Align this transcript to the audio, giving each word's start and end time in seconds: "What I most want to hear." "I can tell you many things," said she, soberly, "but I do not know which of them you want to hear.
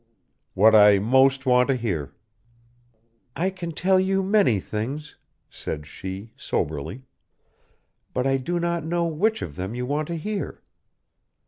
"What 0.55 0.73
I 0.73 0.97
most 0.97 1.45
want 1.45 1.67
to 1.67 1.75
hear." 1.75 2.11
"I 3.35 3.51
can 3.51 3.71
tell 3.71 3.99
you 3.99 4.23
many 4.23 4.59
things," 4.59 5.15
said 5.47 5.85
she, 5.85 6.31
soberly, 6.35 7.03
"but 8.11 8.25
I 8.25 8.37
do 8.37 8.59
not 8.59 8.83
know 8.83 9.05
which 9.05 9.43
of 9.43 9.57
them 9.57 9.75
you 9.75 9.85
want 9.85 10.07
to 10.07 10.15
hear. 10.15 10.63